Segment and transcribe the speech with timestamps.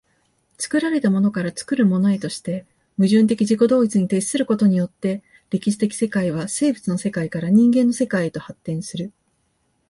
[0.57, 2.65] 作られたものから作るものへとして、
[2.97, 9.13] 矛盾的自己同一に徹することによって、歴史的世界は生物の世界から人間の世界へと発展する。